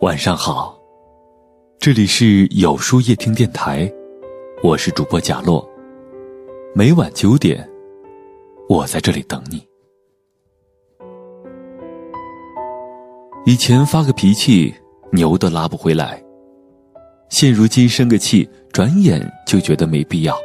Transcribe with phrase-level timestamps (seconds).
[0.00, 0.78] 晚上好，
[1.78, 3.90] 这里是有书夜听电台，
[4.62, 5.66] 我是主播贾洛。
[6.74, 7.66] 每晚九点，
[8.68, 9.66] 我在这里等你。
[13.46, 14.74] 以前发个脾气，
[15.12, 16.22] 牛都拉不回来；
[17.30, 20.36] 现如今生个气，转眼就觉得没必要。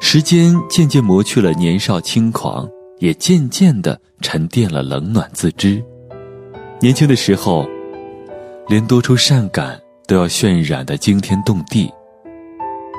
[0.00, 2.66] 时间渐渐磨去了年少轻狂，
[3.00, 5.84] 也渐渐的沉淀了冷暖自知。
[6.80, 7.68] 年轻的时候。
[8.70, 11.92] 连多愁善感都要渲染的惊天动地。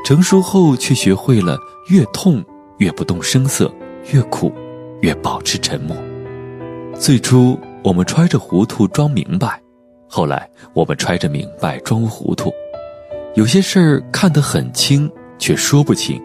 [0.05, 1.57] 成熟后却学会了
[1.87, 2.43] 越痛
[2.79, 3.73] 越不动声色，
[4.11, 4.51] 越苦
[4.99, 5.95] 越保持沉默。
[6.99, 9.61] 最初我们揣着糊涂装明白，
[10.09, 12.51] 后来我们揣着明白装糊涂。
[13.35, 16.21] 有些事儿看得很清却说不清，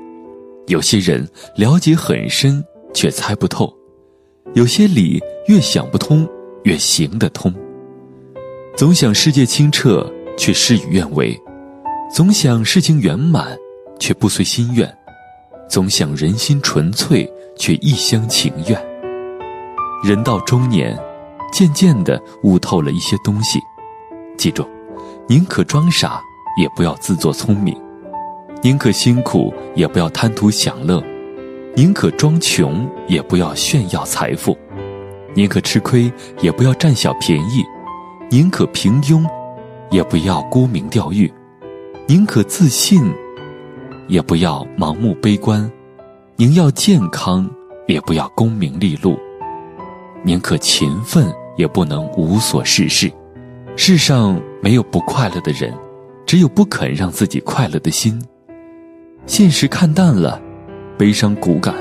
[0.67, 1.25] 有些人
[1.55, 3.73] 了解很深却猜不透，
[4.55, 6.29] 有些理越想不通
[6.65, 7.55] 越行得通。
[8.77, 11.35] 总想世界清澈，却事与愿违；
[12.13, 13.57] 总想事情圆满，
[13.99, 14.87] 却不随心愿；
[15.67, 18.79] 总想人心纯粹，却一厢情愿。
[20.05, 20.95] 人到中年，
[21.51, 23.59] 渐渐的悟透了一些东西。
[24.37, 24.69] 记住，
[25.27, 26.21] 宁可装傻，
[26.61, 27.75] 也不要自作聪明；
[28.63, 31.03] 宁可辛苦，也不要贪图享乐；
[31.75, 34.55] 宁可装穷，也不要炫耀财富；
[35.35, 37.65] 宁可吃亏，也不要占小便宜。
[38.29, 39.25] 宁可平庸，
[39.89, 41.33] 也不要沽名钓誉；
[42.09, 43.01] 宁可自信，
[44.09, 45.71] 也不要盲目悲观；
[46.35, 47.49] 宁要健康，
[47.87, 49.17] 也不要功名利禄；
[50.25, 53.09] 宁可勤奋，也不能无所事事。
[53.77, 55.73] 世上没有不快乐的人，
[56.27, 58.21] 只有不肯让自己快乐的心。
[59.25, 60.43] 现实看淡了，
[60.99, 61.73] 悲伤骨感；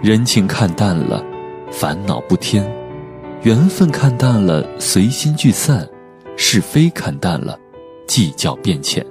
[0.00, 1.22] 人情看淡了，
[1.70, 2.66] 烦恼不添。
[3.42, 5.86] 缘分看淡了，随心聚散；
[6.36, 7.56] 是非看淡了，
[8.06, 9.04] 计较变浅；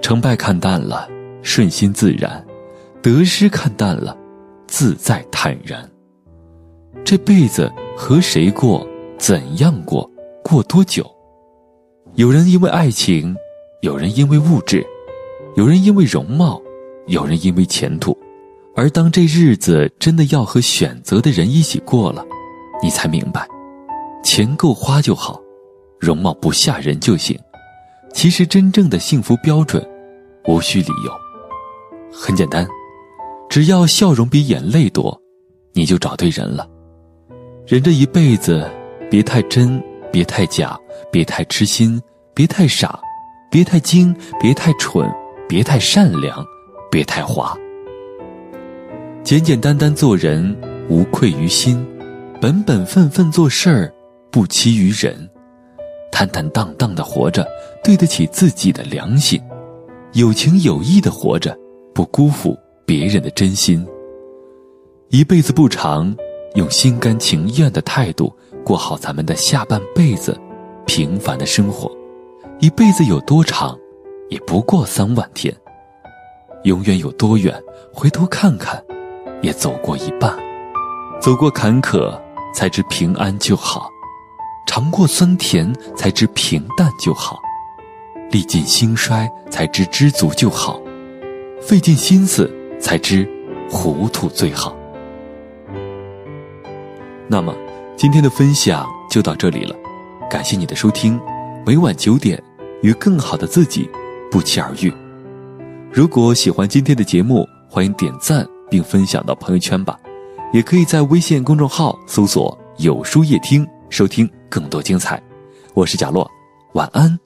[0.00, 1.06] 成败看淡了，
[1.42, 2.42] 顺心自然；
[3.02, 4.16] 得失看淡了，
[4.66, 5.86] 自在坦然。
[7.04, 8.86] 这辈子和谁过，
[9.18, 10.08] 怎样过，
[10.42, 11.04] 过多久？
[12.14, 13.36] 有人因为爱情，
[13.82, 14.86] 有人因为物质，
[15.56, 16.60] 有人因为容貌，
[17.06, 18.16] 有人因为前途。
[18.74, 22.24] 而当这日子真的要和选择的人一起过了。
[22.82, 23.46] 你才明白，
[24.22, 25.40] 钱够花就好，
[25.98, 27.38] 容貌不吓人就行。
[28.12, 29.86] 其实真正的幸福标准，
[30.46, 31.12] 无需理由，
[32.12, 32.66] 很简单，
[33.48, 35.16] 只要笑容比眼泪多，
[35.72, 36.68] 你就找对人了。
[37.66, 38.68] 人这一辈子，
[39.10, 39.80] 别太真，
[40.10, 40.76] 别太假，
[41.12, 42.00] 别太痴心，
[42.34, 42.98] 别太傻，
[43.50, 45.08] 别太精，别太蠢，
[45.48, 46.44] 别太善良，
[46.90, 47.56] 别太滑。
[49.22, 50.56] 简简单单做人，
[50.88, 51.86] 无愧于心。
[52.40, 53.92] 本本分分做事儿，
[54.30, 55.12] 不欺于人；
[56.10, 57.46] 坦坦荡荡的活着，
[57.84, 59.38] 对得起自己的良心；
[60.14, 61.54] 有情有义的活着，
[61.94, 63.86] 不辜负别人的真心。
[65.10, 66.16] 一辈子不长，
[66.54, 68.34] 用心甘情愿的态度
[68.64, 70.34] 过好咱们的下半辈子，
[70.86, 71.94] 平凡的生活。
[72.58, 73.78] 一辈子有多长，
[74.30, 75.54] 也不过三万天。
[76.64, 77.54] 永远有多远，
[77.92, 78.82] 回头看看，
[79.42, 80.34] 也走过一半。
[81.20, 82.18] 走过坎坷。
[82.52, 83.90] 才知平安就好，
[84.66, 87.40] 尝过酸甜才知平淡就好，
[88.30, 90.80] 历尽兴衰才知知足就好，
[91.60, 92.50] 费尽心思
[92.80, 93.28] 才知
[93.70, 94.76] 糊涂最好。
[97.28, 97.54] 那么，
[97.96, 99.76] 今天的分享就到这里了，
[100.28, 101.20] 感谢你的收听。
[101.64, 102.42] 每晚九点，
[102.82, 103.88] 与更好的自己
[104.30, 104.92] 不期而遇。
[105.92, 109.96] 如果喜欢今天的节目，欢迎点赞并分享到朋友圈吧。
[110.52, 115.22] 也可以在微信公众号搜索“有书夜听”，收听更多精彩。
[115.74, 116.28] 我是贾洛，
[116.72, 117.16] 晚安，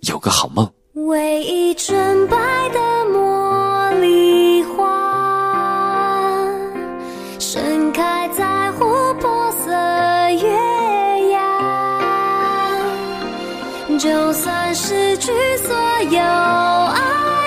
[0.00, 0.70] 有个好梦。
[0.92, 2.36] 唯一纯白
[2.68, 2.78] 的
[3.10, 6.46] 茉莉花，
[7.38, 9.70] 盛开在琥珀色
[10.30, 12.78] 月牙，
[13.98, 15.74] 就算失去所
[16.10, 17.43] 有爱。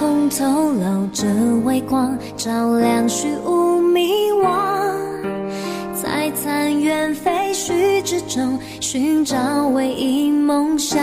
[0.00, 1.26] 空透露着
[1.62, 4.48] 微光，照亮虚无迷惘。
[5.92, 9.36] 在残垣废墟之中，寻找
[9.68, 10.98] 唯一梦想。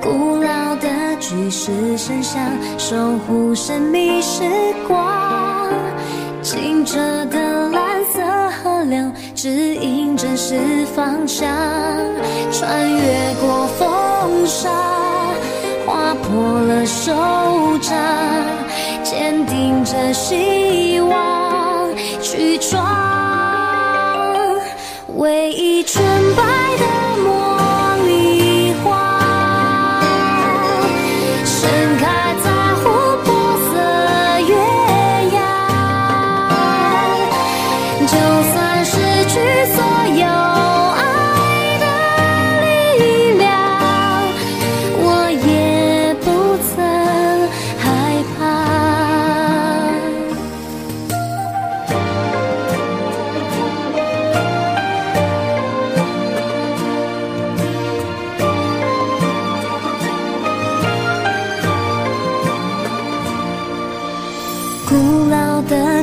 [0.00, 0.88] 古老的。
[1.18, 2.40] 巨石神像，
[2.78, 4.42] 守护神秘时
[4.86, 5.72] 光。
[6.42, 8.22] 清澈的蓝色
[8.62, 10.54] 河流，指引真实
[10.94, 11.48] 方向。
[12.52, 14.70] 穿越过风沙，
[15.90, 17.12] 划破了手
[17.82, 17.92] 掌，
[19.02, 21.88] 坚定着希望
[22.22, 22.80] 去闯。
[25.16, 26.00] 唯一纯
[26.36, 26.44] 白
[26.78, 26.84] 的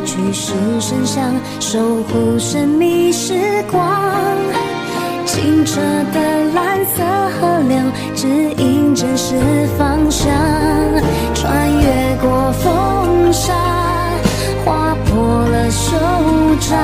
[0.07, 3.33] 老的巨石神像，守护神秘时
[3.69, 3.77] 光。
[5.25, 5.81] 清澈
[6.13, 7.03] 的蓝色
[7.39, 7.77] 河流，
[8.15, 8.27] 指
[8.57, 9.35] 引真实
[9.77, 10.31] 方向。
[11.33, 13.53] 穿越过风沙，
[14.63, 15.97] 划破了手
[16.61, 16.77] 掌，